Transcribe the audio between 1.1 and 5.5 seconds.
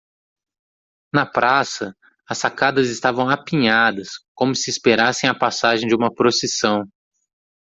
Na praça, as sacadas estavam apinhadas, como se esperassem a